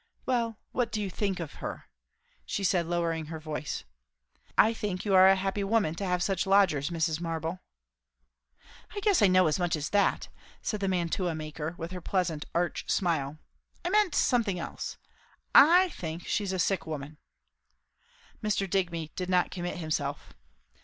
[0.25, 1.87] "Well, what do you think of her?"
[2.43, 3.83] she said, lowering her voice.
[4.57, 7.21] "I think you are a happy woman, to have such lodgers, Mrs.
[7.21, 7.59] Marble."
[8.95, 10.27] "I guess I know as much as that,"
[10.63, 13.37] said the mantua maker, with her pleasant, arch smile.
[13.85, 14.97] "I meant something else.
[15.53, 17.19] I think, she's a sick woman."
[18.43, 18.67] Mr.
[18.67, 20.33] Digby did not commit himself.